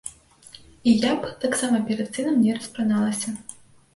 І 0.91 0.93
я 1.03 1.09
б 1.25 1.29
таксама 1.43 1.81
перад 1.89 2.09
сынам 2.15 2.39
не 2.45 2.55
распраналася. 2.61 3.29